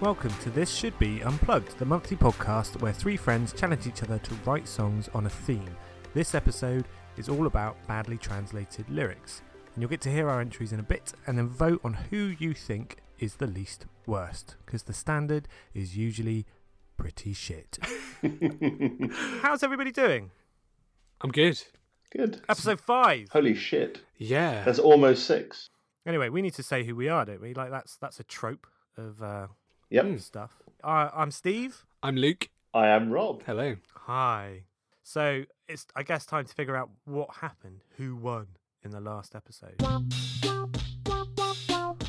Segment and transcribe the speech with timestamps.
[0.00, 4.20] Welcome to This Should Be Unplugged, the monthly podcast where three friends challenge each other
[4.20, 5.76] to write songs on a theme.
[6.14, 6.84] This episode
[7.16, 9.42] is all about badly translated lyrics,
[9.74, 12.32] and you'll get to hear our entries in a bit and then vote on who
[12.38, 16.46] you think is the least worst, because the standard is usually
[16.96, 17.76] pretty shit.
[19.42, 20.30] How's everybody doing?
[21.22, 21.60] I'm good.
[22.16, 22.40] Good.
[22.48, 23.30] Episode 5.
[23.32, 24.02] Holy shit.
[24.16, 24.62] Yeah.
[24.62, 25.70] That's almost six.
[26.06, 27.52] Anyway, we need to say who we are, don't we?
[27.52, 29.48] Like that's that's a trope of uh,
[29.90, 30.20] Yep.
[30.20, 30.62] stuff.
[30.84, 31.86] Uh, I'm Steve.
[32.02, 32.50] I'm Luke.
[32.74, 33.42] I am Rob.
[33.46, 33.76] Hello.
[33.94, 34.64] Hi.
[35.02, 38.48] So it's I guess time to figure out what happened, who won
[38.82, 39.80] in the last episode.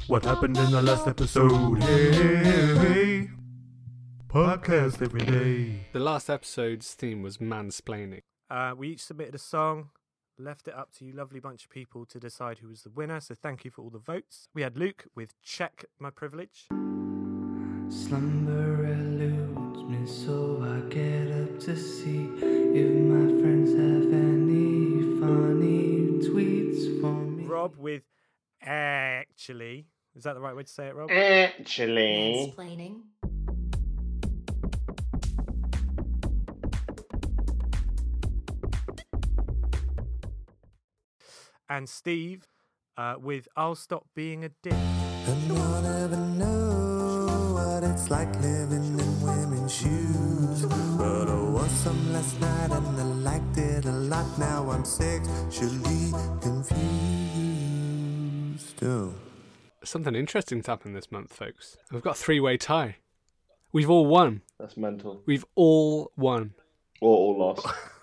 [0.08, 1.82] What happened in the last episode?
[1.82, 3.30] Hey,
[4.28, 5.88] podcast every day.
[5.94, 8.22] The last episode's theme was mansplaining.
[8.50, 9.92] Uh, we each submitted a song,
[10.38, 13.22] left it up to you, lovely bunch of people, to decide who was the winner.
[13.22, 14.50] So thank you for all the votes.
[14.54, 16.68] We had Luke with "Check My Privilege."
[17.90, 26.20] Slumber eludes me, so I get up to see if my friends have any funny
[26.30, 27.46] tweets for me.
[27.46, 28.04] Rob with
[28.62, 31.10] "Actually." Is that the right way to say it, Rob?
[31.10, 32.54] Actually.
[32.56, 33.02] Mansplaining.
[41.70, 42.48] and Steve
[42.98, 44.74] uh, with "I'll Stop Being a Dick."
[47.90, 50.66] It's like living in women's shoes.
[50.98, 54.26] But I was some last night and I liked it a lot.
[54.38, 56.70] Now I'm sexually confused.
[58.84, 59.14] Oh.
[59.84, 61.78] Something interesting's happened this month, folks.
[61.92, 62.98] We've got a three way tie.
[63.72, 64.42] We've all won.
[64.60, 65.22] That's mental.
[65.26, 66.54] We've all won.
[67.02, 67.68] Or all lost.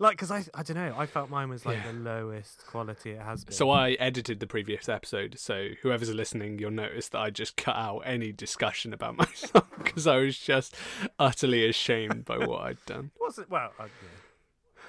[0.00, 1.90] Like, because I, I don't know, I felt mine was like Yeah.
[1.92, 3.52] the lowest quality it has been.
[3.54, 7.74] So I edited the previous episode, so whoever's listening, you'll notice that I just cut
[7.74, 10.76] out any discussion about my song because I was just
[11.18, 13.10] utterly ashamed by what I'd done.
[13.20, 13.50] was it?
[13.50, 14.82] Well, uh, yeah.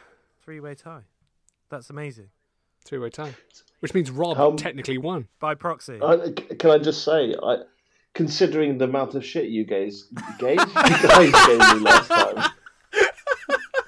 [0.44, 1.02] three-way tie.
[1.70, 2.30] That's amazing.
[2.86, 3.34] Three way tie.
[3.82, 5.28] Which means Rob How- technically won.
[5.40, 6.00] By proxy.
[6.02, 7.58] I, c- can I just say, I,
[8.14, 10.04] considering the amount of shit you guys,
[10.40, 12.52] guys, you guys gave me last time,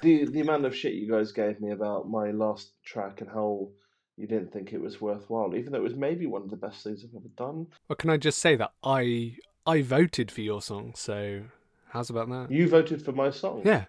[0.02, 3.70] the the amount of shit you guys gave me about my last track and how
[4.18, 6.84] you didn't think it was worthwhile, even though it was maybe one of the best
[6.84, 7.68] things I've ever done.
[7.88, 11.42] Well, can I just say that I I voted for your song, so
[11.90, 12.52] how's about that?
[12.52, 13.62] You voted for my song.
[13.66, 13.86] Yeah.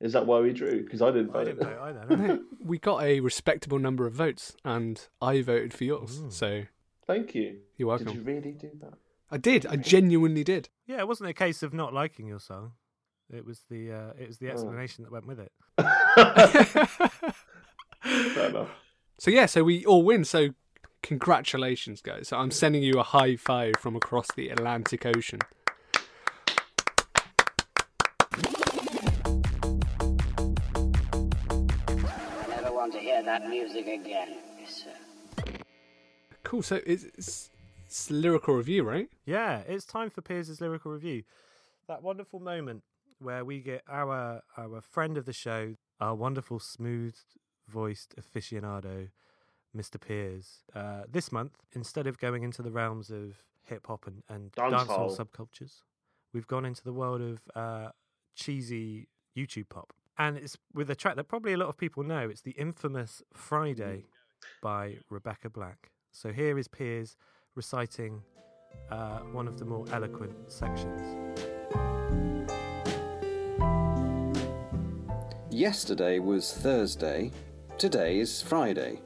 [0.00, 0.82] Is that why we drew?
[0.82, 1.40] Because I didn't vote.
[1.40, 2.06] I didn't know either.
[2.08, 2.16] no.
[2.26, 6.20] No, we got a respectable number of votes, and I voted for yours.
[6.20, 6.30] Ooh.
[6.30, 6.62] So
[7.06, 7.58] Thank you.
[7.76, 8.06] you're welcome.
[8.06, 8.28] Did welcome.
[8.32, 8.94] you really do that?
[9.30, 9.66] I did.
[9.66, 10.68] I genuinely did.
[10.86, 12.72] yeah, it wasn't a case of not liking your song.
[13.32, 14.52] It was the uh, it was the Oh.
[14.52, 15.52] explanation that went with it.
[18.34, 18.70] Fair enough.
[19.18, 20.24] So yeah, so we all win.
[20.24, 20.48] So
[21.02, 22.28] congratulations, guys.
[22.28, 25.40] So I'm sending you a high five from across the Atlantic Ocean.
[31.22, 34.36] I never want to hear that music again.
[34.58, 35.52] Yes, sir.
[36.44, 36.62] Cool.
[36.62, 37.50] So it's, it's,
[37.86, 39.08] it's lyrical review, right?
[39.24, 41.22] Yeah, it's time for Piers' lyrical review.
[41.88, 42.82] That wonderful moment
[43.20, 47.14] where we get our our friend of the show, our wonderful smooth
[47.68, 49.08] voiced aficionado,
[49.76, 50.00] Mr.
[50.00, 50.64] Piers.
[50.74, 55.16] Uh, this month, instead of going into the realms of hip hop and, and dancehall
[55.16, 55.82] subcultures,
[56.32, 57.90] we've gone into the world of uh,
[58.34, 59.92] cheesy YouTube pop.
[60.18, 62.28] And it's with a track that probably a lot of people know.
[62.28, 64.04] It's the infamous Friday
[64.62, 65.90] by Rebecca Black.
[66.12, 67.16] So here is Piers
[67.54, 68.22] reciting
[68.90, 71.49] uh, one of the more eloquent sections.
[75.60, 77.30] Yesterday was Thursday.
[77.76, 78.98] Today is Friday.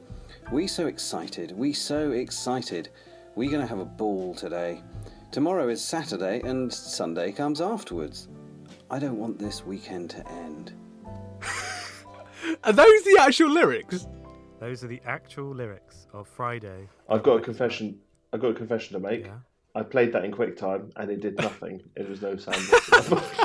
[0.53, 1.51] We so excited.
[1.51, 2.87] We so excited.
[3.35, 4.81] We're gonna have a ball today.
[5.33, 8.29] Tomorrow is Saturday and Sunday comes afterwards.
[8.89, 10.71] I don't want this weekend to end.
[12.63, 14.07] Are those the actual lyrics?
[14.61, 16.87] Those are the actual lyrics of Friday.
[17.09, 17.99] I've got a confession.
[18.31, 19.25] I've got a confession to make.
[19.25, 19.39] Yeah.
[19.75, 21.83] I played that in QuickTime and it did nothing.
[21.97, 22.63] it was no sound.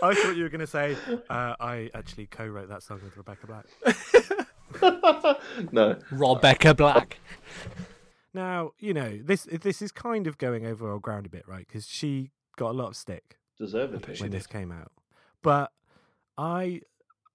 [0.02, 0.96] I thought you were going to say
[1.28, 3.66] uh, I actually co-wrote that song with Rebecca Black.
[5.72, 5.98] no.
[6.10, 7.18] Rebecca Black.
[8.32, 9.46] Now you know this.
[9.50, 11.66] This is kind of going over our ground a bit, right?
[11.66, 14.16] Because she got a lot of stick Deservedly.
[14.18, 14.92] when this came out,
[15.42, 15.72] but
[16.38, 16.82] I,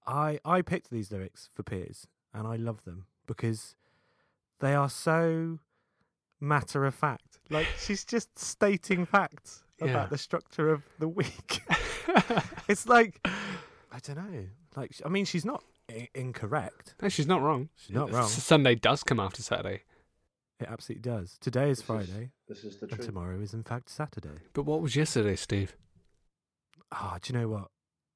[0.06, 3.76] I, I picked these lyrics for Piers, and I love them because
[4.60, 5.58] they are so
[6.40, 7.38] matter of fact.
[7.50, 9.90] Like she's just stating facts Yeah.
[9.90, 11.62] about the structure of the week.
[12.68, 14.46] it's like I don't know.
[14.76, 16.94] Like I mean, she's not I- incorrect.
[17.02, 17.68] No, she's not wrong.
[17.76, 18.28] She's not wrong.
[18.28, 19.82] Sunday does come after Saturday.
[20.58, 21.36] It absolutely does.
[21.40, 23.06] Today is This is- Friday, This is the and truth.
[23.06, 24.38] tomorrow is in fact Saturday.
[24.54, 25.76] But what was yesterday, Steve?
[26.92, 27.68] Ah, do you know what?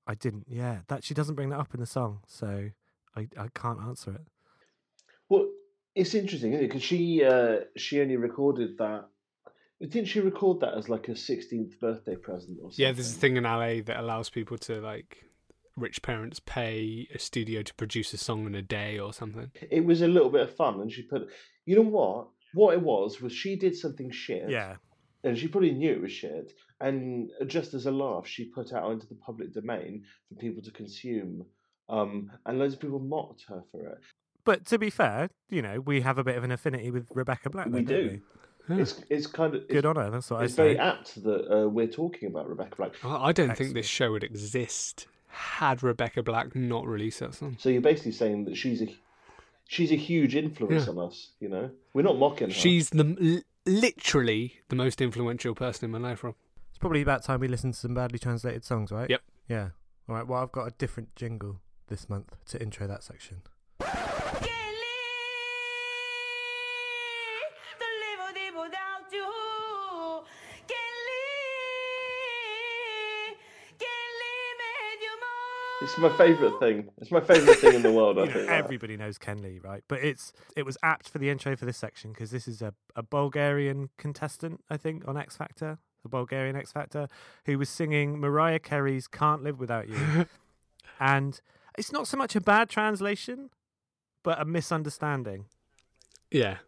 [0.07, 0.47] I didn't.
[0.49, 2.71] Yeah, that she doesn't bring that up in the song, so
[3.17, 4.23] I I can't answer it.
[5.29, 5.49] Well,
[5.95, 6.69] it's interesting, isn't it?
[6.69, 9.09] Because she uh, she only recorded that.
[9.81, 12.85] Didn't she record that as like a 16th birthday present or something?
[12.85, 15.25] Yeah, there's a thing in LA that allows people to like
[15.77, 19.51] rich parents pay a studio to produce a song in a day or something.
[19.71, 21.29] It was a little bit of fun, and she put.
[21.65, 22.29] You know what?
[22.53, 24.51] What it was was she did something shit.
[24.51, 24.77] Yeah,
[25.25, 26.53] and she probably knew it was shit.
[26.81, 30.71] And just as a laugh, she put out into the public domain for people to
[30.71, 31.45] consume.
[31.89, 33.99] Um, and loads of people mocked her for it.
[34.45, 37.51] but to be fair, you know, we have a bit of an affinity with Rebecca
[37.51, 37.67] Black.
[37.67, 38.21] We do.
[38.69, 38.77] Yeah.
[38.79, 40.11] It's it's kind of Good it's, on her.
[40.11, 40.63] That's what it's I say.
[40.75, 42.93] very apt that uh, we're talking about Rebecca Black.
[43.05, 47.57] I I don't think this show would exist had Rebecca Black not released that song.
[47.59, 48.89] So you're basically saying that she's a
[49.69, 50.93] she's a huge influence Yeah.
[50.93, 51.31] on us.
[51.41, 52.55] You know, we're not mocking her.
[52.55, 56.25] She's the literally the most influential person in my life.
[56.25, 56.35] Rob.
[56.71, 59.09] It's probably about time we listen to some badly translated songs, right?
[59.11, 59.23] Yep.
[59.49, 59.69] Yeah.
[60.09, 60.27] All right.
[60.27, 63.43] Well, I've got a different jingle this month to intro that section.
[75.83, 76.91] It's my favourite thing.
[76.99, 78.19] It's my favourite thing in the world.
[78.19, 78.47] I You think.
[78.49, 78.65] that.
[78.65, 79.83] everybody knows Ken Lee, right?
[79.89, 82.75] But it's it was apt for the intro for this section because this is a,
[82.95, 87.09] a Bulgarian contestant, I think, on X Factor, the Bulgarian X Factor,
[87.47, 90.27] who was singing Mariah Carey's "Can't Live Without You,"
[91.01, 91.41] and
[91.79, 93.49] it's not so much a bad translation,
[94.23, 95.47] but a misunderstanding.
[96.31, 96.59] Yeah,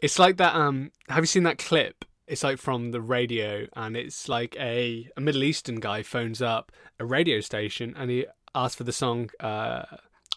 [0.00, 0.54] it's like that.
[0.54, 2.04] Um, have you seen that clip?
[2.28, 6.70] It's like from the radio, and it's like a a Middle Eastern guy phones up
[7.00, 9.82] a radio station, and he asks for the song uh,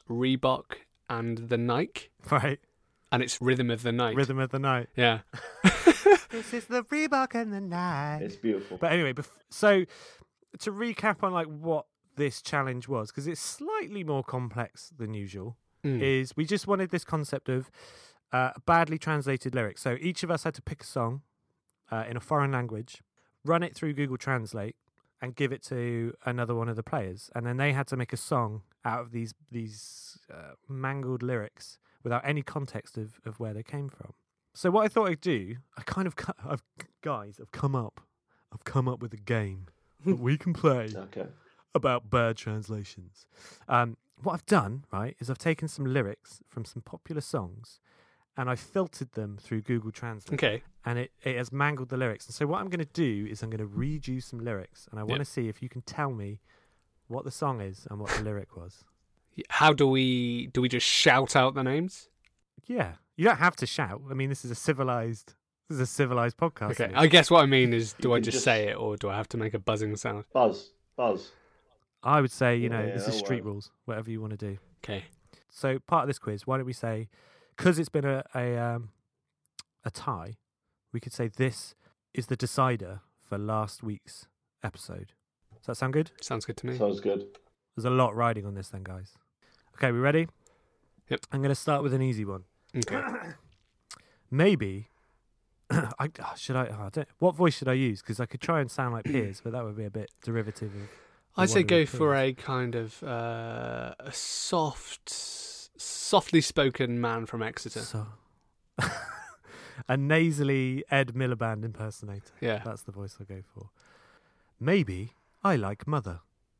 [0.09, 0.65] Reebok
[1.09, 2.59] and the Nike, Right,
[3.11, 4.15] and it's Rhythm of the Night.
[4.15, 4.88] rhythm of the night.
[4.95, 5.19] Yeah,
[6.29, 8.19] this is the Reebok and the night.
[8.21, 8.77] It's beautiful.
[8.77, 9.85] But anyway, bef- so
[10.59, 11.85] to recap on like what
[12.15, 15.99] this challenge was, because it's slightly more complex than usual, Mm.
[15.99, 17.71] is we just wanted this concept of
[18.31, 19.81] uh, badly translated lyrics.
[19.81, 21.21] So each of us had to pick a song
[21.91, 23.01] uh, in a foreign language,
[23.45, 24.75] run it through Google Translate,
[25.21, 28.11] and give it to another one of the players, and then they had to make
[28.13, 33.53] a song out of these these uh, mangled lyrics without any context of, of where
[33.53, 34.13] they came from.
[34.55, 36.63] So what I thought I'd do, I kind of, cu- I've,
[37.03, 38.01] guys, I've come up,
[38.51, 39.67] I've come up with a game
[40.05, 41.27] that we can play Okay.
[41.75, 43.27] about bird translations.
[43.69, 47.79] Um, what I've done, right, is I've taken some lyrics from some popular songs
[48.37, 50.33] and I've filtered them through Google Translate.
[50.41, 50.63] okay.
[50.85, 52.25] And it, it has mangled the lyrics.
[52.25, 54.87] And so what I'm going to do is I'm going to read you some lyrics
[54.89, 55.27] and I want to Yep.
[55.27, 56.39] see if you can tell me
[57.07, 58.83] what the song is and what the lyric was.
[59.49, 60.61] How do we do?
[60.61, 62.09] We just shout out the names?
[62.65, 62.93] Yeah.
[63.15, 64.01] You don't have to shout.
[64.09, 65.35] I mean, this is a civilized
[65.69, 66.71] this is a civilized podcast.
[66.81, 66.91] Okay.
[66.95, 69.15] I guess what I mean is, do I just, just- say it, or do I
[69.15, 70.25] have to make a buzzing sound?
[70.33, 70.71] Buzz.
[70.97, 71.31] Buzz.
[72.03, 73.53] I would say, you know, Yeah, this is street work.
[73.53, 74.57] rules, whatever you want to do.
[74.83, 75.05] Okay.
[75.49, 77.07] So part of this quiz, why don't we say,
[77.56, 78.89] because it's been a a, um,
[79.86, 80.38] a tie,
[80.92, 81.75] we could say this
[82.13, 84.27] is the decider for last week's
[84.63, 85.13] episode.
[85.57, 86.12] Does that sound good?
[86.21, 86.77] Sounds good to me.
[86.77, 87.25] Sounds good.
[87.75, 89.13] There's a lot riding on this, then, guys.
[89.75, 90.27] Okay, we ready?
[91.10, 91.22] Yep.
[91.31, 92.43] I'm going to start with an easy one.
[92.75, 93.01] Okay.
[94.31, 94.89] Maybe.
[95.72, 98.01] I oh, should I, oh, I don't, what voice should I use?
[98.01, 100.74] Because I could try and sound like Piers, but that would be a bit derivative
[100.74, 100.89] of.
[101.38, 105.10] I'd say go for a kind of uh, a soft,
[105.81, 107.81] softly spoken man from Exeter.
[107.81, 108.07] So,
[109.88, 112.33] a nasally Ed Miliband impersonator.
[112.39, 112.61] Yeah.
[112.63, 113.69] That's the voice I'll go for.
[114.59, 116.19] Maybe I like Mother.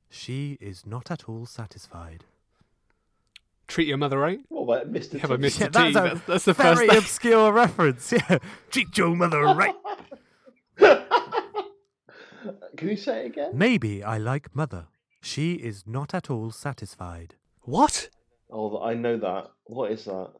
[0.10, 2.26] She is not at all satisfied.
[3.68, 4.40] Treat your mother right.
[4.50, 5.14] What about Mr.
[5.14, 5.48] Yeah, but T?
[5.48, 5.60] Mr.
[5.62, 6.98] Yeah, that's a That's, that's the first Very thing.
[6.98, 8.12] obscure reference.
[8.12, 8.40] Yeah.
[8.70, 9.76] Treat your mother right.
[12.76, 13.52] Can you say it again?
[13.54, 14.88] Maybe I like Mother.
[15.22, 17.36] She is not at all satisfied.
[17.62, 18.10] What?
[18.52, 19.48] Oh, I know that.
[19.66, 20.32] What is that?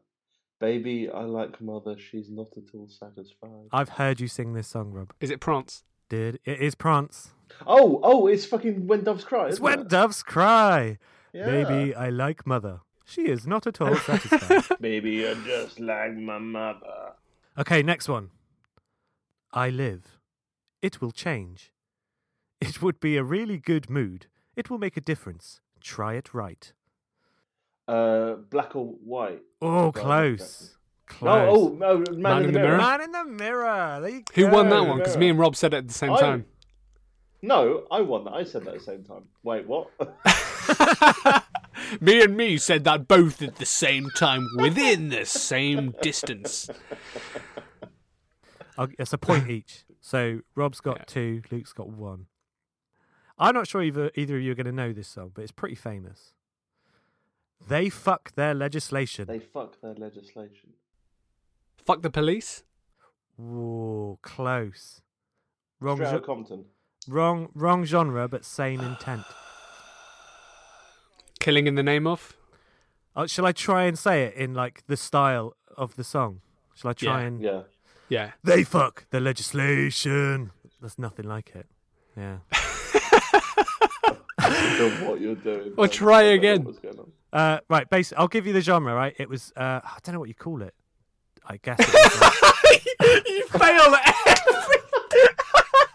[0.60, 1.96] Baby, I like mother.
[1.98, 3.68] She's not at all satisfied.
[3.72, 5.12] I've heard you sing this song, Rob.
[5.20, 5.82] Is it Prince?
[6.08, 7.30] Did it is Prince?
[7.66, 9.46] Oh, oh, it's fucking When Doves Cry.
[9.46, 9.88] It's isn't when it?
[9.88, 10.98] doves cry.
[11.32, 11.46] Yeah.
[11.46, 12.80] Baby, I like Mother.
[13.04, 14.78] She is not at all satisfied.
[14.80, 17.12] Baby, you're just like my mother.
[17.58, 18.30] Okay, next one.
[19.52, 20.18] I live.
[20.80, 21.72] It will change.
[22.60, 24.26] It would be a really good mood.
[24.56, 25.60] It will make a difference.
[25.80, 26.72] Try it right.
[27.88, 29.42] Uh, black or white?
[29.60, 30.76] Oh, Well, close.
[31.06, 31.22] Close.
[31.22, 32.76] No, oh, no, Man, in, the, mirror.
[32.78, 33.98] Man in the mirror.
[34.00, 34.98] There you Who won that one?
[34.98, 36.46] Because me and Rob said it at the same I- time.
[37.44, 38.34] No, I won that.
[38.34, 39.24] I said that at the same time.
[39.42, 39.88] Wait, what?
[42.00, 46.70] me and me said that both at the same time within the same distance.
[48.78, 49.84] I'll, it's a point each.
[50.00, 51.04] So Rob's got Yeah.
[51.08, 52.26] two, Luke's got one.
[53.38, 55.50] I'm not sure either either of you are going to know this song, but it's
[55.50, 56.34] pretty famous.
[57.68, 59.26] They fuck their legislation.
[59.26, 60.70] They fuck their legislation.
[61.86, 62.64] Fuck the police.
[63.36, 65.00] Whoa, close.
[65.80, 66.64] Wrong, Straight gen- Compton.
[67.08, 69.22] wrong, wrong genre, but same intent.
[71.40, 72.36] Killing in the name of.
[73.16, 76.40] Oh, shall I try and say it in like the style of the song?
[76.74, 77.26] Shall I try Yeah.
[77.26, 77.62] and Yeah.
[78.08, 78.30] Yeah.
[78.44, 80.52] they fuck the legislation?
[80.80, 81.66] That's nothing like it.
[82.16, 82.38] Yeah.
[84.42, 85.72] I don't know what you're doing.
[85.76, 86.64] Well, try I don't know again.
[86.64, 87.12] What's going on?
[87.32, 88.94] Uh, right, basically, I'll give you the genre.
[88.94, 89.52] Right, it was.
[89.56, 90.74] Uh, I don't know what you call it.
[91.46, 91.78] I guess.
[91.80, 92.42] It was,
[93.02, 95.28] like- you fail at everything.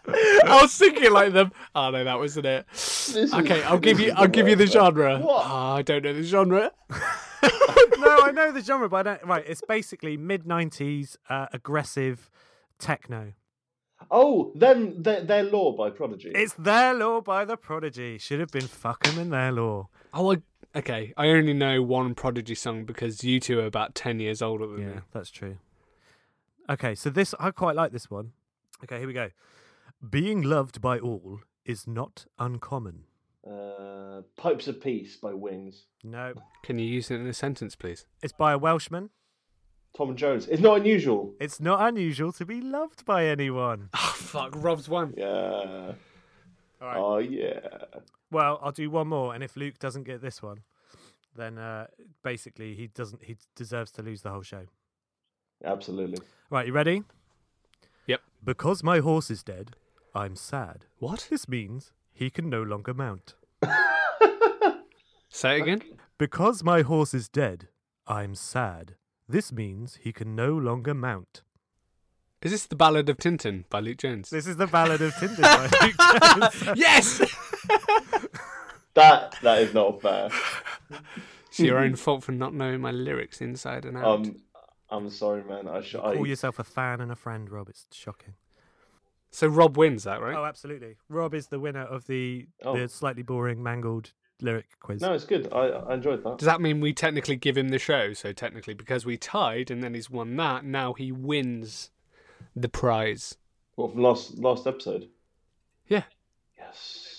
[0.50, 1.52] I was thinking like them.
[1.76, 2.66] Oh no, that wasn't it.
[2.72, 4.14] This is- Okay, I'll give you.
[4.16, 5.20] I'll give you the genre.
[5.20, 5.46] What?
[5.48, 6.72] Oh, I don't know the genre.
[6.92, 7.00] no,
[8.24, 9.26] I know the genre, but I don't.
[9.28, 12.30] Right, it's basically mid '90s uh, aggressive
[12.80, 13.34] techno.
[14.10, 16.32] Oh, then their, their law by Prodigy.
[16.34, 18.18] It's their law by the Prodigy.
[18.18, 19.90] Should have been fuck 'em in their law.
[20.14, 20.38] Oh, I,
[20.76, 21.14] okay.
[21.18, 24.80] I only know one Prodigy song because you two are about ten years older than
[24.82, 25.02] Yeah, me.
[25.12, 25.58] that's true.
[26.70, 28.32] Okay, so this I quite like this one.
[28.84, 29.30] Okay, here we go.
[30.10, 33.04] Being loved by all is not uncommon.
[33.46, 35.86] uh, Pipes of Peace by Wings.
[36.04, 36.34] No,
[36.64, 38.06] Can you use it in a sentence, please?
[38.22, 39.10] it's by a Welshman.
[39.98, 40.48] Tom and Jones.
[40.48, 41.34] It's not unusual.
[41.40, 43.90] It's not unusual to be loved by anyone.
[43.96, 45.14] Oh fuck, Rob's one.
[45.18, 45.94] Yeah.
[46.82, 46.98] All right.
[46.98, 47.60] Oh yeah.
[48.30, 50.60] Well, I'll do one more, and if Luke doesn't get this one,
[51.36, 51.88] then uh,
[52.24, 53.24] basically he doesn't.
[53.24, 54.66] He deserves to lose the whole show.
[55.64, 56.20] Absolutely.
[56.50, 57.04] Right, you ready?
[58.06, 58.22] Yep.
[58.44, 59.76] Because my horse is dead,
[60.14, 60.86] I'm sad.
[61.00, 61.28] What?
[61.30, 63.34] This means he can no longer mount.
[65.30, 65.82] Say it again.
[66.18, 67.70] Because my horse is dead,
[68.08, 68.96] I'm sad.
[69.30, 71.42] This means he can no longer mount.
[72.42, 74.30] Is this the Ballad of Tintin by Luke Jones?
[74.30, 76.78] This is the Ballad of Tintin by Luke Jones.
[76.78, 77.20] yes.
[78.94, 80.30] That that is not fair.
[81.48, 84.06] it's your own fault for not knowing my lyrics inside and out.
[84.06, 84.36] Um,
[84.90, 85.68] I'm sorry, man.
[85.68, 86.00] I should.
[86.00, 87.70] I, Call yourself a fan and a friend, Rob.
[87.70, 88.34] It's shocking.
[89.30, 90.36] so Rob wins that, right?
[90.36, 90.96] Oh, absolutely.
[91.10, 92.78] Rob is the winner of the Oh.
[92.78, 95.02] the slightly boring, mangled lyric quiz.
[95.02, 95.52] No, it's good.
[95.52, 96.38] I, I enjoyed that.
[96.38, 98.14] Does that mean we technically give him the show?
[98.14, 101.92] So technically, because we tied and then he's won that, now he wins
[102.56, 103.38] the prize.
[103.76, 105.10] What from last last episode?
[105.88, 106.04] Yeah.
[106.58, 107.14] Yes.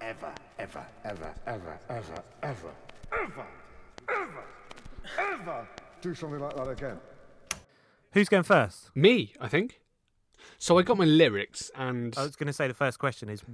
[0.00, 2.72] Ever, ever, ever, ever, ever, ever, ever,
[3.12, 3.46] ever,
[4.08, 4.44] ever,
[5.18, 5.68] ever
[6.00, 6.98] do something like that again.
[8.18, 8.90] Who's going first?
[8.96, 9.80] Me, I think.
[10.58, 13.44] So I got my lyrics, and I was going to say the first question is,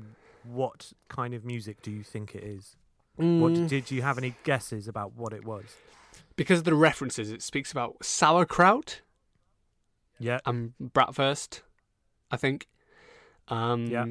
[0.42, 2.74] what kind of music do you think it is?
[3.20, 5.64] Mm, What did you have any guesses about what it was?
[6.36, 9.02] because of the references, it speaks about sauerkraut
[10.18, 11.60] Yeah, and bratwurst,
[12.30, 12.66] I think.
[13.48, 14.06] Um, Yeah.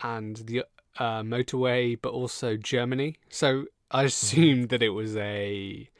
[0.00, 0.66] And the
[1.00, 3.16] uh, motorway, but also Germany.
[3.28, 5.90] So I assumed that it was a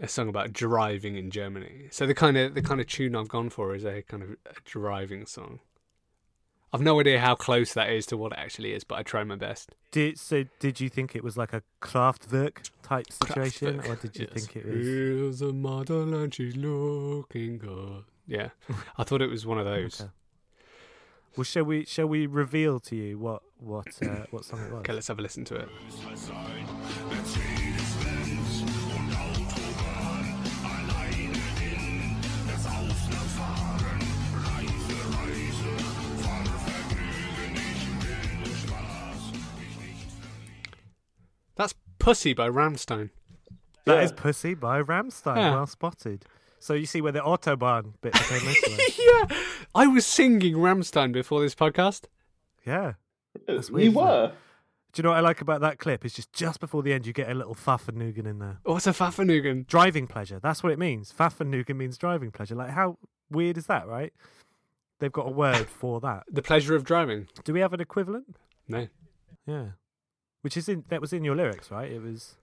[0.00, 1.88] a song about driving in Germany.
[1.90, 4.30] So the kind of the kind of tune I've gone for is a kind of
[4.30, 5.60] a driving song.
[6.72, 9.22] I've no idea how close that is to what it actually is, but I try
[9.22, 9.76] my best.
[9.92, 10.44] Did so?
[10.58, 14.46] Did you think it was like a Kraftwerk type situation, or did you Yes.
[14.46, 14.84] think it was?
[14.84, 18.02] Here's a model and she's looking good.
[18.26, 18.48] Yeah,
[18.98, 20.00] I thought it was one of those.
[20.00, 20.10] Okay.
[21.36, 21.84] Well, shall we?
[21.84, 24.80] Shall we reveal to you what what uh, what song it was?
[24.80, 25.68] Okay, let's have a listen to it.
[42.04, 43.10] Pussy by Rammstein.
[43.86, 44.02] That Yeah.
[44.02, 45.36] is "Pussy" by Rammstein.
[45.36, 45.54] Yeah.
[45.54, 46.24] Well spotted.
[46.58, 49.36] So you see where the autobahn bit came into yeah,
[49.74, 52.04] I was singing Rammstein before this podcast.
[52.64, 52.94] Yeah.
[53.48, 54.04] Uh, That's you weird, isn't it?
[54.04, 54.32] were.
[54.92, 56.04] Do you know what I like about that clip?
[56.04, 58.58] It's just just before the end, you get a little Fahrvergnügen in there.
[58.62, 59.66] What's a Fahrvergnügen?
[59.66, 60.38] Driving pleasure.
[60.40, 61.12] That's what it means.
[61.12, 62.54] Fahrvergnügen means driving pleasure.
[62.54, 62.98] Like, how
[63.30, 64.12] weird is that, right?
[65.00, 66.24] They've got a word for that.
[66.30, 67.28] The pleasure of driving.
[67.44, 68.36] Do we have an equivalent?
[68.68, 68.86] No.
[69.46, 69.64] Yeah.
[70.44, 71.90] Which is in that was in your lyrics, right?
[71.90, 72.34] It was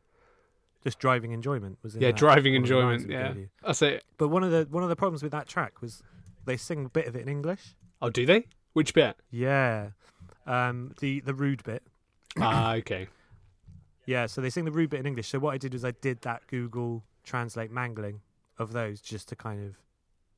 [0.84, 3.12] just driving enjoyment was in Yeah, that- driving one of the lines enjoyment.
[3.12, 3.50] Yeah, gave you.
[3.63, 4.01] I say.
[4.17, 6.01] But one of the one of the problems with that track was
[6.46, 7.75] they sing a bit of it in English.
[8.01, 8.48] Oh, do they?
[8.74, 9.17] Which bit?
[9.29, 9.91] Yeah.
[10.48, 11.84] Um the the rude bit.
[12.39, 13.08] ah, okay.
[14.08, 15.27] Yeah, so they sing the rude bit in English.
[15.27, 18.22] So what I did was I did that Google Translate mangling
[18.58, 19.75] of those just to kind of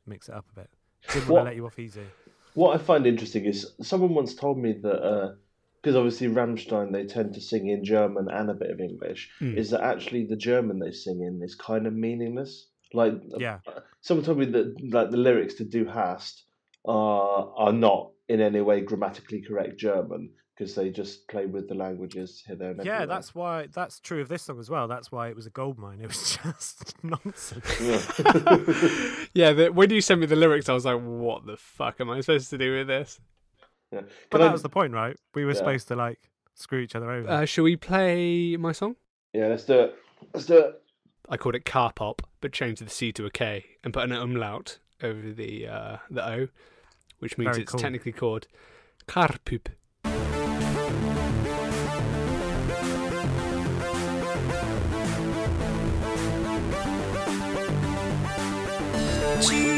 [0.05, 0.69] mix it up a bit.
[1.13, 2.01] Didn't want to let you off easy.
[2.55, 5.37] What I find interesting is someone once told me that
[5.83, 9.57] because obviously Rammstein they tend to sing in German and a bit of English, Mm.
[9.57, 12.69] is that actually the German they sing in is kind of meaningless.
[12.93, 13.59] Like Yeah.
[14.01, 16.45] someone told me that like the lyrics to Du hast
[16.85, 21.73] are are not in any way grammatically correct German because they just play with the
[21.73, 23.07] languages here there and Yeah, everywhere.
[23.07, 24.87] that's why that's true of this song as well.
[24.87, 25.99] That's why it was a gold mine.
[25.99, 27.65] It was just nonsense.
[27.81, 29.25] Yeah.
[29.33, 32.09] Yeah, the, when you sent me the lyrics, I was like, "What the fuck am
[32.11, 33.19] I supposed to do with this?"
[33.93, 34.01] Yeah.
[34.29, 35.15] But Can I- that was the point, right?
[35.35, 35.57] We were Yeah.
[35.57, 36.19] supposed to like
[36.55, 37.29] screw each other over.
[37.29, 38.95] Uh, shall we play my song?
[39.33, 39.95] yeah, let's do it.
[40.33, 40.81] Let's do it.
[41.29, 44.11] I called it car pop, but changed the C to a K and put an
[44.11, 46.47] umlaut over the uh, the O,
[47.19, 47.79] which means Very it's cool.
[47.79, 48.47] technically called
[49.07, 49.67] Karpup.
[59.45, 59.72] Alone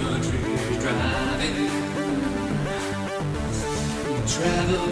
[0.00, 0.38] country
[0.80, 1.70] driving.
[4.26, 4.88] Travel,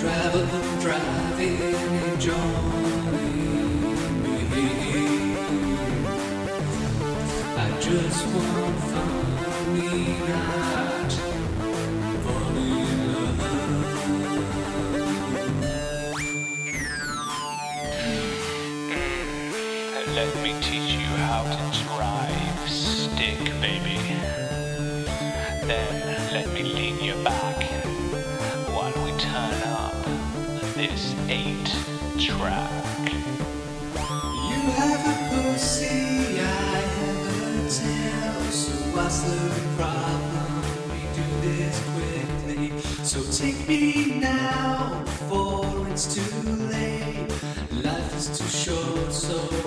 [0.00, 0.46] travel,
[0.80, 1.58] driving,
[2.10, 3.12] enjoying
[4.22, 4.68] me.
[7.56, 10.77] I just want funny night, fall
[49.10, 49.57] so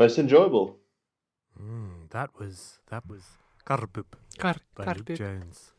[0.00, 0.78] Most enjoyable.
[1.62, 3.22] Mm, that was that was
[3.66, 4.06] Karbup
[4.38, 5.18] Kar- by Luke Karpup.
[5.18, 5.72] Jones.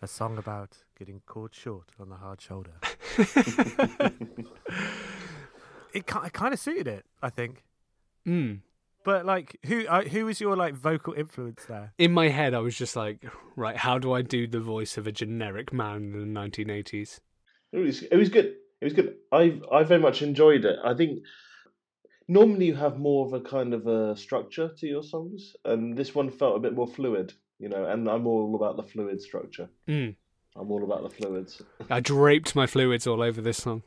[0.00, 2.74] A song about getting caught short on the hard shoulder.
[5.92, 7.64] it, it kind of suited it, I think.
[8.24, 8.60] Mm.
[9.02, 11.92] But like, who uh, who was your like vocal influence there?
[11.98, 13.24] In my head, I was just like,
[13.56, 17.18] right, how do I do the voice of a generic man in the 1980s?
[17.72, 18.54] It was it was good.
[18.80, 19.16] It was good.
[19.32, 20.78] I I very much enjoyed it.
[20.84, 21.18] I think
[22.28, 26.14] normally you have more of a kind of a structure to your songs, and this
[26.14, 27.84] one felt a bit more fluid, you know.
[27.84, 29.68] And I'm all about the fluid structure.
[29.88, 30.16] Mm.
[30.56, 31.62] I'm all about the fluids.
[31.90, 33.82] I draped my fluids all over this song.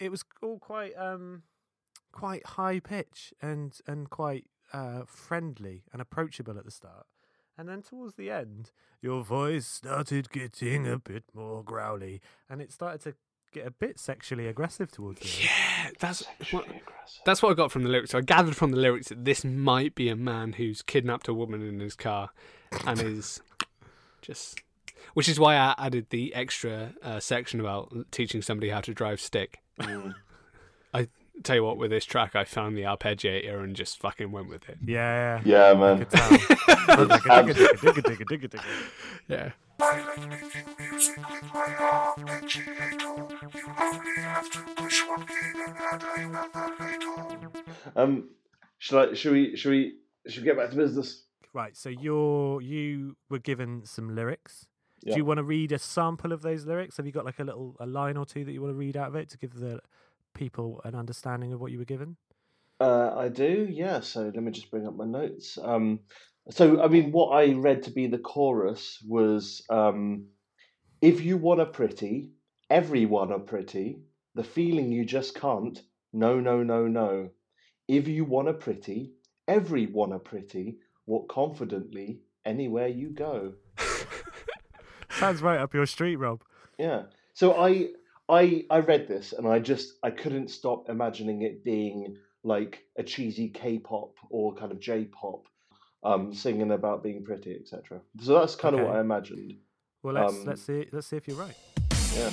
[0.00, 1.42] It was all quite um,
[2.12, 7.06] quite high pitch and and quite uh, friendly and approachable at the start,
[7.56, 12.72] and then towards the end, your voice started getting a bit more growly, and it
[12.72, 13.14] started to
[13.52, 15.44] get a bit sexually aggressive towards the end.
[15.44, 16.66] Yeah, that's what,
[17.24, 18.14] that's what I got from the lyrics.
[18.14, 21.66] I gathered from the lyrics that this might be a man who's kidnapped a woman
[21.66, 22.30] in his car
[22.86, 23.40] and is
[24.22, 24.62] just.
[25.14, 29.20] Which is why I added the extra uh, section about teaching somebody how to drive
[29.20, 29.58] stick.
[29.80, 30.14] Mm.
[30.92, 31.08] I
[31.42, 34.68] tell you what, with this track, I found the arpeggiator and just fucking went with
[34.68, 34.78] it.
[34.84, 36.06] Yeah, yeah, yeah man.
[39.28, 40.40] Yeah, I man.
[40.40, 40.60] could
[41.80, 42.14] tell.
[43.48, 44.78] Digga, digga,
[45.26, 47.62] digga, digga, digga, digga.
[47.96, 48.02] Yeah.
[48.02, 48.30] Um,
[48.78, 49.14] should I?
[49.14, 49.56] Should we?
[49.56, 49.94] Should we?
[50.26, 51.24] Should we get back to business?
[51.54, 54.66] Right, so you're you were given some lyrics.
[55.02, 55.14] Yeah.
[55.14, 56.96] Do you want to read a sample of those lyrics?
[56.96, 58.96] Have you got like a little a line or two that you want to read
[58.96, 59.80] out of it to give the
[60.34, 62.16] people an understanding of what you were given?
[62.80, 64.00] Uh, I do, yeah.
[64.00, 65.58] So let me just bring up my notes.
[65.60, 66.00] Um,
[66.50, 70.28] so I mean, what I read to be the chorus was, um,
[71.00, 72.32] "If you want a pretty,
[72.70, 74.02] everyone are pretty.
[74.34, 75.80] The feeling you just can't.
[76.12, 77.30] No, no, no, no.
[77.86, 79.14] If you want a pretty,
[79.46, 80.78] everyone are pretty.
[81.06, 83.54] Walk confidently anywhere you go."
[85.10, 86.42] Sounds right up your street, Rob.
[86.78, 87.04] Yeah.
[87.34, 87.90] So I
[88.28, 93.02] I I read this and I just I couldn't stop imagining it being like a
[93.02, 95.46] cheesy K-pop or kind of J-pop,
[96.02, 98.00] um, singing about being pretty, etc.
[98.20, 99.54] So that's kind of what I imagined.
[100.02, 101.56] Well, let's Um, let's see let's see if you're right.
[102.14, 102.30] Yeah.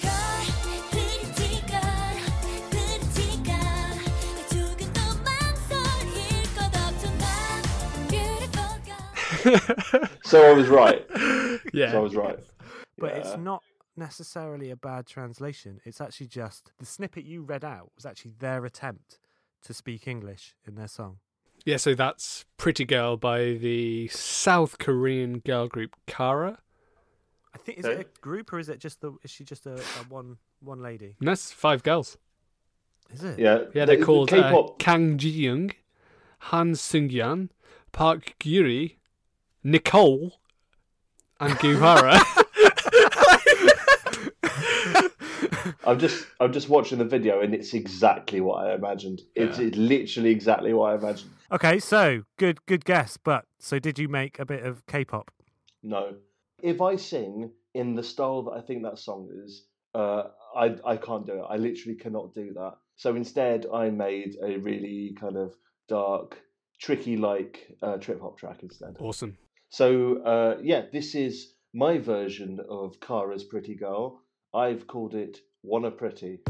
[10.25, 11.05] So I was right.
[11.73, 11.91] Yeah.
[11.91, 12.39] So I was right.
[12.97, 13.17] But Yeah.
[13.19, 13.63] it's not
[13.95, 15.79] necessarily a bad translation.
[15.85, 19.19] It's actually just the snippet you read out was actually their attempt
[19.63, 21.19] to speak English in their song.
[21.65, 26.59] Yeah, so that's Pretty Girl by the South Korean girl group Kara.
[27.53, 28.01] I think is Okay.
[28.01, 30.81] it a group or is it just the is she just a, a one one
[30.81, 31.15] lady?
[31.19, 32.17] And that's five girls.
[33.11, 33.39] Is it?
[33.39, 33.63] Yeah.
[33.73, 34.77] Yeah, they're the called uh, K-pop.
[34.79, 35.71] Kang Ji Young,
[36.39, 37.49] Han Seung Yeon,
[37.91, 38.97] Park Gyuri,
[39.63, 40.39] Nicole,
[41.39, 42.19] and Goo Hara.
[45.85, 49.21] I'm just I'm just watching the video and it's exactly what I imagined.
[49.35, 49.65] It's, Yeah.
[49.67, 51.31] it's literally exactly what I imagined.
[51.51, 53.17] Okay, so good good guess.
[53.17, 55.31] But so did you make a bit of K-pop?
[55.83, 56.15] No.
[56.61, 60.23] If I sing in the style that I think that song is, uh,
[60.55, 61.45] I I can't do it.
[61.49, 62.73] I literally cannot do that.
[62.95, 65.53] So instead, I made a really kind of
[65.89, 66.39] dark,
[66.79, 68.95] tricky like uh, trip hop track instead.
[68.99, 69.37] awesome.
[69.69, 74.21] So uh, yeah, this is my version of Kara's Pretty Girl.
[74.53, 76.41] I've called it Wanna Pretty.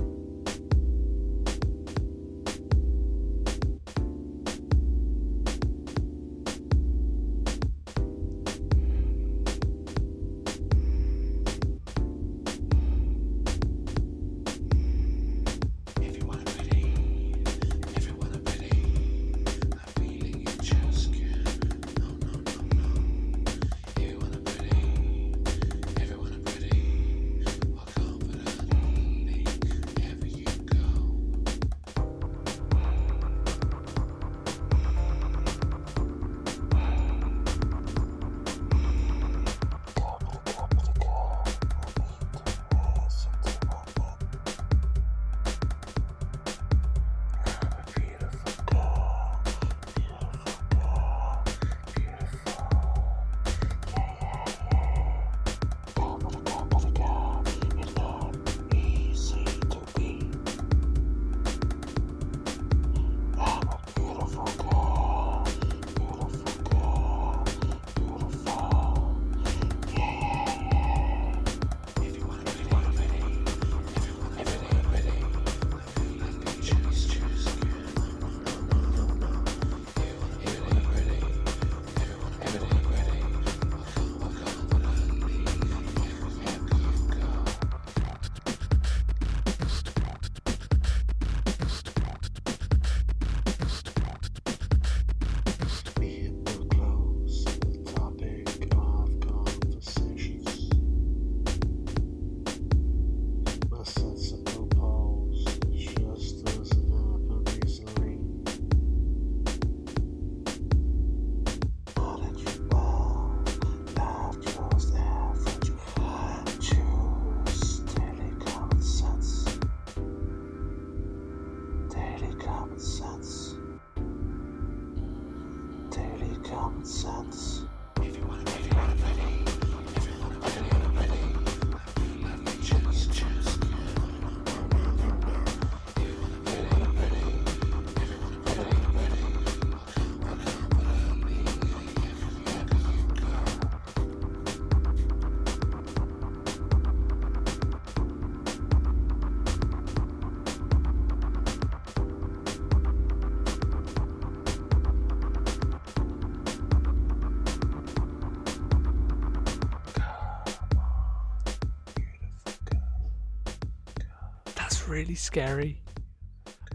[165.15, 165.81] Really scary.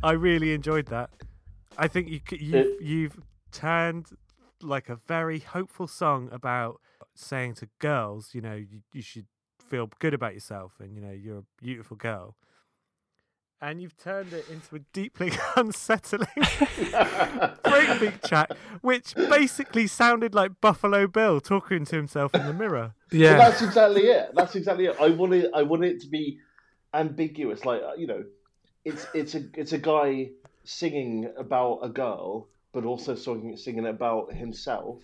[0.02, 1.10] I really enjoyed that.
[1.76, 3.20] I think you you've, you've
[3.52, 4.06] turned
[4.62, 6.80] like a very hopeful song about
[7.14, 9.26] saying to girls, you know, you, you should
[9.68, 12.36] feel good about yourself and you know you're a beautiful girl.
[13.62, 21.06] And you've turned it into a deeply unsettling breakbeat track, which basically sounded like Buffalo
[21.06, 22.94] Bill talking to himself in the mirror.
[23.12, 23.36] Yeah.
[23.36, 24.30] That's exactly it.
[24.34, 24.96] That's exactly it.
[24.98, 25.50] I want it.
[25.54, 26.38] I want it to be
[26.94, 27.64] ambiguous.
[27.64, 28.24] Like uh, you know,
[28.84, 30.30] it's it's a it's a guy
[30.64, 35.02] singing about a girl, but also singing singing about himself.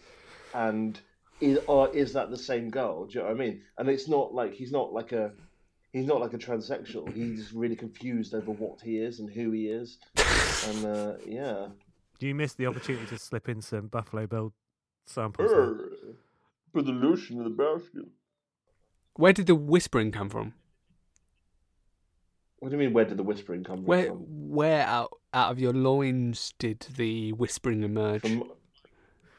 [0.55, 0.99] And
[1.41, 3.07] is or is that the same girl?
[3.07, 3.63] Do you know what I mean?
[3.79, 5.33] And it's not like he's not like a
[5.93, 7.13] he's not like a transsexual.
[7.13, 9.99] He's really confused over what he is and who he is.
[10.67, 11.69] And uh, yeah.
[12.19, 14.55] Do you missed the opportunity to slip in some Buffalo Bill
[15.07, 15.51] samples.
[15.51, 15.77] there.
[16.73, 18.05] Put the lotion in the basket.
[19.15, 20.55] Where did the whispering come from?
[22.59, 22.93] What do you mean?
[22.93, 24.25] Where did the whispering come Where from?
[24.51, 28.23] where out out of your loins did the whispering emerge?
[28.23, 28.45] From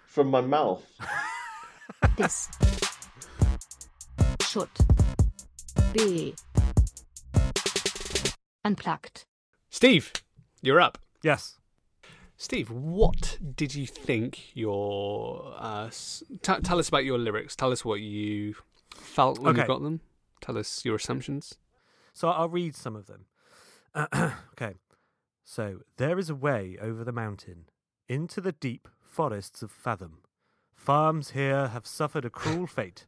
[0.05, 0.83] from my mouth.
[2.15, 2.47] This
[4.41, 4.69] should
[5.93, 6.35] be
[8.63, 9.25] unplugged.
[9.69, 10.13] Steve,
[10.61, 10.97] you're up.
[11.23, 11.57] Yes.
[12.37, 17.55] Steve, what did you think your uh, s- t- tell us about your lyrics?
[17.55, 18.55] Tell us what you
[18.95, 20.01] felt when you got them.
[20.41, 21.55] Tell us your assumptions.
[22.17, 23.25] So I'll read some of them.
[24.53, 24.73] okay.
[25.43, 27.65] So there is a way over the mountain
[28.09, 30.23] into the deep forests of Fathom.
[30.75, 33.05] Farms here have suffered a cruel fate.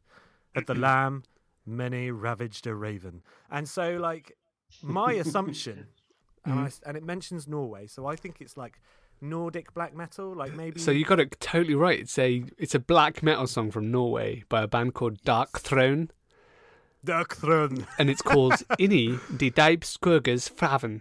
[0.54, 1.24] At the lamb,
[1.66, 3.22] many ravaged a raven.
[3.50, 4.36] And so, like,
[4.80, 5.88] my assumption,
[6.44, 6.66] and, I mm.
[6.66, 8.80] s and it mentions Norway, so I think it's like
[9.20, 10.78] Nordic black metal, like maybe.
[10.78, 11.98] So you got it totally right.
[11.98, 16.10] It's a it's a black metal song from Norway by a band called Darkthrone,
[17.04, 21.00] Dark and it's called Inni de Deib Skurgers Faven.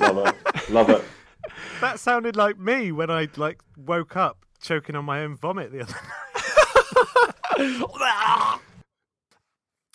[0.00, 0.70] Love it.
[0.70, 1.04] Love it.
[1.80, 5.82] That sounded like me when I like woke up choking on my own vomit the
[5.82, 5.94] other
[7.98, 8.60] night.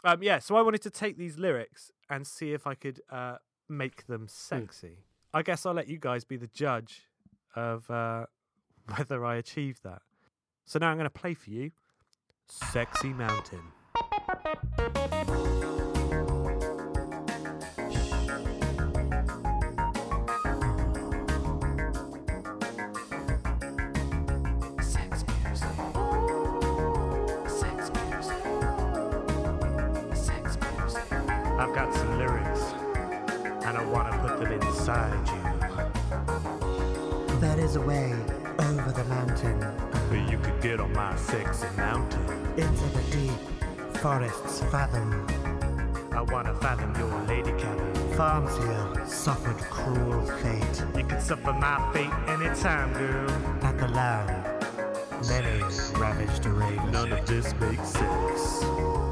[0.06, 3.38] um, yeah, so I wanted to take these lyrics and see if I could uh,
[3.68, 5.00] make them sexy.
[5.34, 7.08] I guess I'll let you guys be the judge
[7.56, 8.26] of uh,
[8.96, 10.02] whether I achieved that.
[10.66, 11.72] So now I'm going to play for you
[12.48, 13.62] Sexy Mountain.
[31.58, 32.74] I've got some lyrics,
[33.66, 35.35] and I want to put them inside you.
[37.76, 39.60] There is a over the mountain
[40.10, 42.26] But you could get on my sexy mountain.
[42.56, 45.28] into the deep forests fathom.
[46.14, 47.94] I want to fathom your lady cabin.
[48.16, 50.86] Farms here suffered cruel fate.
[50.96, 53.30] You could suffer my fate anytime, girl.
[53.62, 54.32] At the land,
[55.28, 55.62] many
[56.00, 56.92] ravaged a raven.
[56.92, 59.05] None of this makes sense.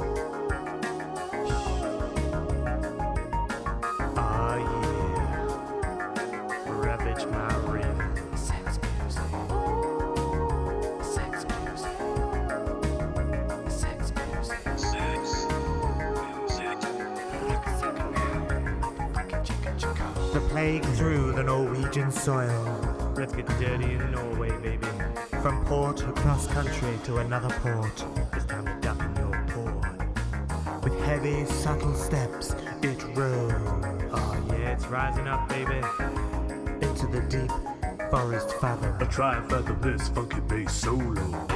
[27.34, 28.06] Another port.
[28.34, 30.84] It's time to duck in your port.
[30.84, 32.52] With heavy, subtle steps,
[32.84, 33.52] it rose
[34.12, 35.82] Oh, yeah, it's rising up, baby.
[36.86, 37.50] into the deep
[38.12, 38.96] forest fathom.
[39.00, 41.53] I'll try and fathom this funky bass solo.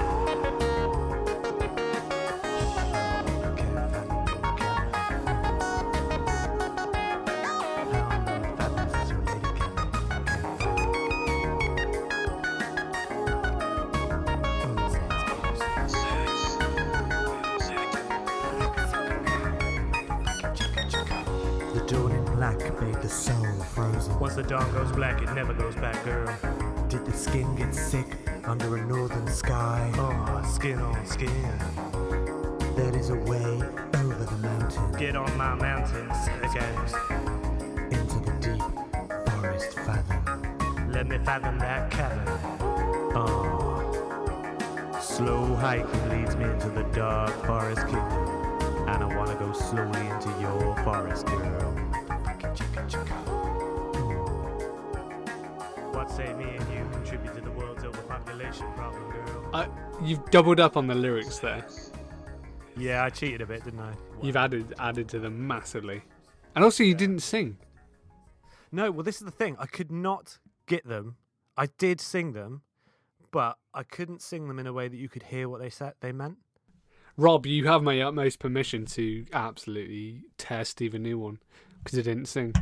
[22.55, 24.17] Black bathed the soul frozen.
[24.19, 26.27] Once the dawn goes black, it never goes back, girl.
[26.87, 28.05] Did the skin get sick
[28.45, 29.91] under a northern sky?
[29.95, 31.29] Oh, skin on skin.
[32.75, 33.61] There is a way
[33.95, 36.75] over the mountain Get on my mountains again.
[37.91, 40.91] into the deep forest fathom.
[40.91, 42.27] Let me fathom that cavern.
[43.15, 43.73] Oh.
[45.01, 48.87] Slow hiking leads me into the dark forest kingdom.
[48.87, 51.56] And I wanna go slowly into your forest, girl.
[59.53, 59.67] I,
[60.03, 61.65] you've doubled up on the lyrics there.
[62.77, 63.93] Yeah, I cheated a bit, didn't I?
[64.21, 66.01] You've added added to them massively,
[66.55, 67.57] and also you didn't sing.
[68.71, 69.55] No, well, this is the thing.
[69.59, 71.15] I could not get them.
[71.57, 72.61] I did sing them,
[73.31, 75.93] but I couldn't sing them in a way that you could hear what they said
[76.01, 76.37] they meant.
[77.15, 81.39] Rob, you have my utmost permission to absolutely tear Steve a new one
[81.83, 82.53] because he didn't sing.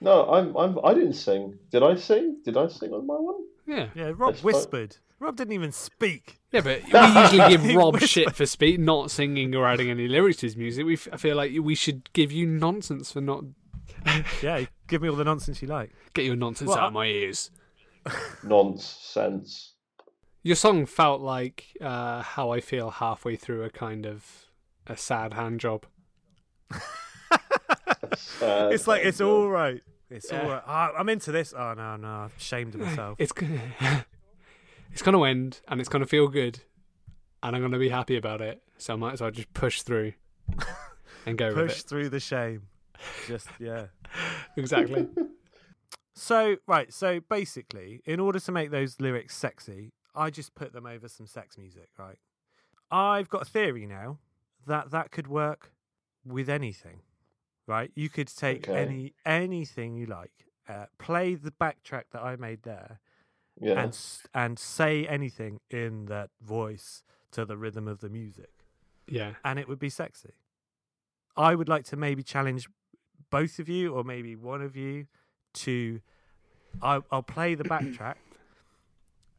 [0.00, 0.78] No, I'm, I'm.
[0.84, 1.56] I didn't sing.
[1.70, 2.38] Did I sing?
[2.44, 3.44] Did I sing on my one?
[3.76, 4.52] Yeah, Yeah, Rob That's fine.
[4.52, 4.96] whispered.
[5.20, 6.40] Rob didn't even speak.
[6.50, 10.38] yeah, but we usually give Rob shit for speak, not singing or adding any lyrics
[10.38, 10.84] to his music.
[10.84, 13.44] We f- I feel like we should give you nonsense for not
[14.42, 15.92] Yeah, give me all the nonsense you like.
[16.12, 17.50] get your nonsense Well, out I- of my ears.
[18.42, 19.74] Nonsense.
[20.42, 24.46] Your song felt like uh, how I feel halfway through a kind of
[24.88, 25.86] a sad hand job.
[28.40, 29.80] Uh, it's like it's all right.
[30.12, 30.62] It's all right.
[30.66, 31.54] Ah, I'm into this.
[31.56, 33.16] Oh no, no, I'm ashamed of myself.
[33.18, 33.60] It's gonna,
[34.92, 36.60] it's gonna end and it's gonna feel good,
[37.42, 38.62] and I'm gonna be happy about it.
[38.78, 40.12] So I might as well just push through
[41.26, 42.62] and go with Push through the shame.
[43.26, 43.86] Just yeah.
[44.56, 45.08] Exactly.
[46.14, 50.86] So right, so basically, in order to make those lyrics sexy, I just put them
[50.86, 52.18] over some sex music, right?
[52.90, 54.18] I've got a theory now
[54.66, 55.72] that that could work
[56.24, 57.00] with anything,
[57.66, 57.90] right?
[57.94, 58.78] You could take Okay.
[58.82, 60.32] any anything you like,
[60.68, 63.00] uh, play the backtrack that I made there,
[63.60, 63.82] Yeah.
[63.82, 63.98] and
[64.34, 68.50] and say anything in that voice to the rhythm of the music,
[69.08, 69.34] yeah.
[69.44, 70.34] and it would be sexy.
[71.36, 72.68] I would like to maybe challenge
[73.30, 75.06] both of you, or maybe one of you,
[75.54, 76.00] to
[76.82, 78.16] I'll, I'll play the backtrack,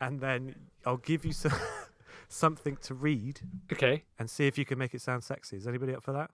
[0.01, 0.55] and then
[0.85, 1.51] I'll give you some
[2.29, 4.03] something to read Okay.
[4.17, 5.57] and see if you can make it sound sexy.
[5.57, 6.31] Is anybody up for that?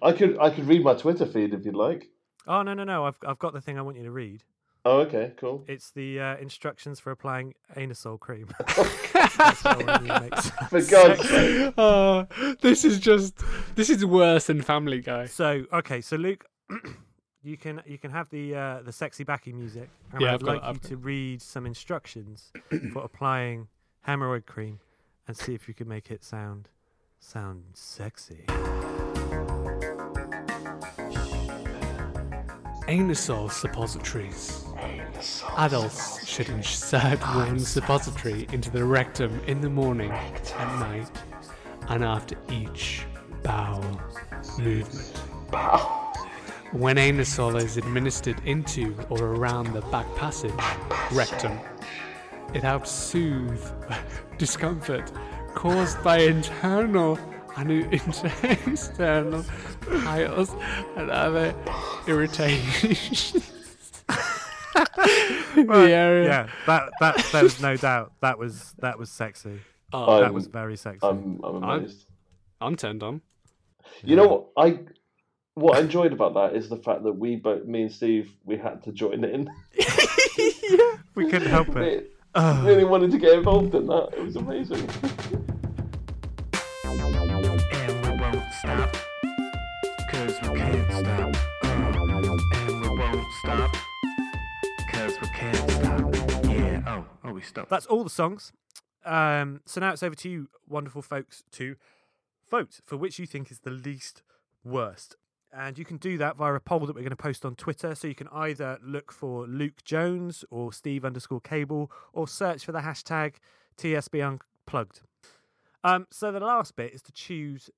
[0.00, 2.08] I could I could read my Twitter feed if you'd like.
[2.46, 3.04] Oh no no no!
[3.04, 4.44] I've I've got the thing I want you to read.
[4.84, 5.64] Oh, okay, cool.
[5.68, 8.48] It's the uh, instructions for applying anusol cream.
[8.58, 11.74] That's how I want you make sound For God's sake.
[11.78, 12.26] Oh,
[12.60, 13.40] this is just
[13.76, 15.26] this is worse than Family Guy.
[15.26, 16.46] So okay, so Luke,
[17.42, 20.42] you can you can have the uh, the sexy backing music, and Yeah, I'd I've
[20.42, 22.50] like it, you I've to read some instructions
[22.92, 23.68] for applying
[24.08, 24.80] hemorrhoid cream,
[25.28, 26.68] and see if you can make it sound
[27.20, 28.46] sound sexy.
[32.88, 34.64] Anusol suppositories.
[35.56, 41.10] Adults should insert one suppository into the rectum in the morning, at night,
[41.88, 43.04] and after each
[43.42, 44.00] bowel
[44.58, 45.16] movement.
[46.72, 50.52] When anusol is administered into or around the back passage,
[51.12, 51.58] rectum,
[52.54, 53.64] it helps soothe
[54.38, 55.12] discomfort
[55.54, 57.18] caused by internal
[57.56, 57.92] and
[58.66, 59.44] external
[60.04, 60.54] piles
[60.96, 61.54] and other
[62.06, 63.42] irritations.
[65.54, 66.24] the area.
[66.24, 69.60] Yeah, that that there was no doubt that was that was sexy.
[69.92, 71.00] Oh, um, that was very sexy.
[71.02, 72.06] I'm I'm I'm- amazed.
[72.60, 73.20] I'm turned on.
[74.04, 74.78] You know what I
[75.54, 78.56] what I enjoyed about that is the fact that we both me and Steve we
[78.56, 79.50] had to join in.
[79.78, 82.04] yeah, we couldn't help it.
[82.04, 82.64] We Ugh.
[82.64, 84.14] really wanted to get involved in that.
[84.16, 84.88] It was amazing.
[88.62, 88.96] stop,
[90.08, 91.36] cause we can't stop.
[91.64, 93.76] Uh, and we won't stop,
[94.88, 96.14] cause we can't stop.
[96.44, 97.70] Yeah, oh, oh, we stopped.
[97.70, 98.52] That's all the songs.
[99.04, 101.74] Um, so now it's over to you, wonderful folks, to
[102.48, 104.22] vote for which you think is the least
[104.62, 105.16] worst.
[105.52, 107.96] And you can do that via a poll that we're going to post on Twitter.
[107.96, 112.70] So you can either look for Luke Jones or Steve underscore cable or search for
[112.70, 113.34] the hashtag
[113.76, 115.00] TSB Unplugged.
[115.84, 117.68] Um, so the last bit is to choose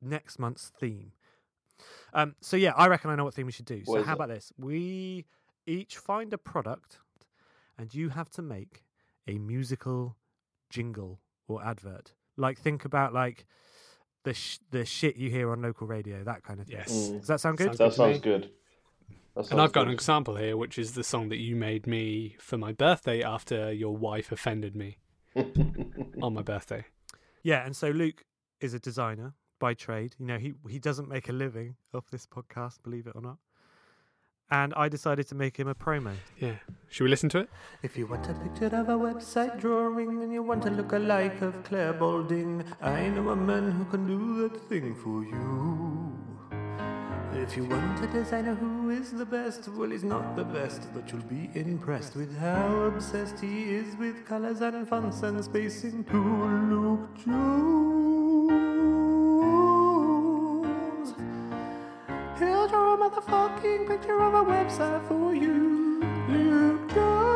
[0.00, 1.12] next month's theme.
[2.12, 3.82] Um, so yeah, I reckon I know what theme we should do.
[3.84, 4.14] What so how it?
[4.16, 4.52] about this?
[4.58, 5.26] We
[5.66, 6.98] each find a product,
[7.78, 8.84] and you have to make
[9.26, 10.16] a musical
[10.68, 12.14] jingle or advert.
[12.36, 13.46] Like think about like
[14.24, 16.76] the sh- the shit you hear on local radio, that kind of thing.
[16.78, 16.92] Yes.
[16.92, 17.18] Mm.
[17.20, 17.76] Does that sound good?
[17.76, 18.50] Sounds That good sounds good.
[19.36, 22.36] That And I've got an example here, which is the song that you made me
[22.40, 24.98] for my birthday after your wife offended me
[26.22, 26.84] on my birthday.
[27.42, 28.24] Yeah, and so Luke
[28.60, 30.16] is a designer, by trade.
[30.18, 33.38] You know, he he doesn't make a living off this podcast, believe it or not.
[34.50, 36.12] And I decided to make him a promo.
[36.38, 36.56] Yeah.
[36.88, 37.50] Should we listen to it?
[37.84, 41.40] If you want a picture of a website drawing and you want to look alike
[41.40, 46.18] of Clare Balding, I know a man who can do that thing for you.
[47.32, 51.12] If you want a designer who is the best, well, he's not the best, but
[51.12, 56.20] you'll be impressed with how obsessed he is with colors and fonts and spacing to
[56.72, 58.19] Luke Jones.
[63.30, 67.26] Draw a motherfucking picture of a website for you, Luke Jones.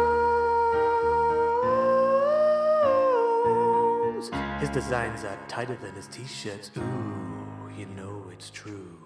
[4.60, 6.70] His designs are tighter than his t-shirts.
[6.76, 8.98] Ooh, you know it's true.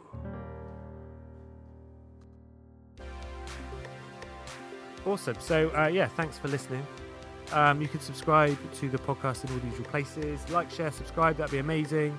[5.07, 5.37] Awesome.
[5.41, 6.87] So uh, yeah, thanks for listening.
[7.53, 10.47] Um, you can subscribe to the podcast in all the usual places.
[10.51, 11.39] Like, share, subscribe.
[11.39, 12.19] That'd be amazing.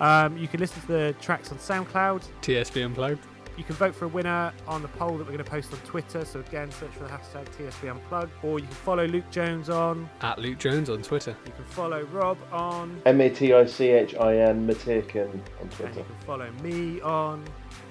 [0.00, 2.22] Um, you can listen to the tracks on SoundCloud.
[2.40, 3.26] TSB Unplugged.
[3.56, 5.78] You can vote for a winner on the poll that we're going to post on
[5.80, 6.24] Twitter.
[6.24, 10.08] So again, search for the hashtag TSB Unplugged, or you can follow Luke Jones on.
[10.22, 11.36] At Luke Jones on Twitter.
[11.44, 13.00] You can follow Rob on.
[13.04, 15.98] M A T I C H I N Matichin on And Twitter.
[16.00, 17.44] you can follow me on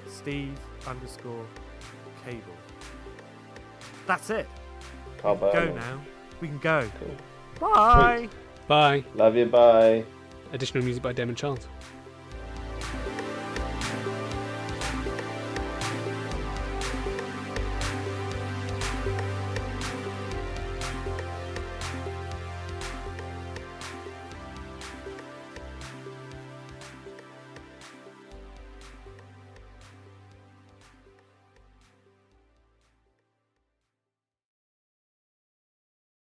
[0.08, 1.46] Steve underscore
[2.24, 2.40] Cable.
[4.06, 4.48] That's it.
[5.18, 5.52] Carbo.
[5.52, 6.00] Go now.
[6.40, 6.90] We can go.
[7.60, 8.28] Bye.
[8.66, 9.04] Bye.
[9.14, 9.46] Love you.
[9.46, 10.04] Bye.
[10.52, 11.68] Additional music by Damon Charles.